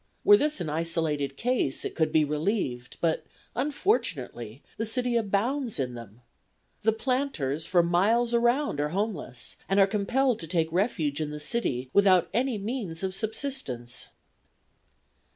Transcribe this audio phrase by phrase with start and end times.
[0.23, 3.23] Were this an isolated case, it could be relieved, but,
[3.55, 6.21] unfortunately, the city abounds in them.
[6.81, 11.39] The planters for miles around are homeless, and are compelled to take refuge in the
[11.39, 14.07] city without any means of subsistence."